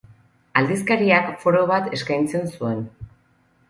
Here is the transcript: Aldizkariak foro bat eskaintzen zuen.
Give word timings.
Aldizkariak 0.61 1.29
foro 1.45 1.63
bat 1.75 1.93
eskaintzen 2.01 2.53
zuen. 2.57 2.85